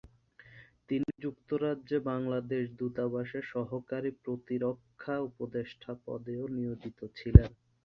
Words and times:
তিনি 0.89 1.09
যুক্তরাজ্যে 1.23 1.97
বাংলাদেশ 2.09 2.63
দূতাবাসে 2.79 3.39
সহকারী 3.51 4.09
প্রতিরক্ষা 4.23 5.15
উপদেষ্টা 5.29 5.91
পদেও 6.05 6.43
নিয়োজিত 6.57 6.99
ছিলেন। 7.17 7.49